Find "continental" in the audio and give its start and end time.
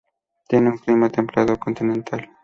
1.59-2.27